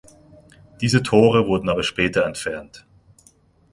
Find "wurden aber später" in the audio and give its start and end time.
1.45-2.25